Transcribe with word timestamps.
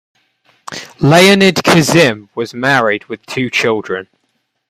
Leonid 0.99 1.57
Kizim 1.57 2.29
was 2.33 2.55
married 2.55 3.05
with 3.05 3.23
two 3.27 3.51
children. 3.51 4.07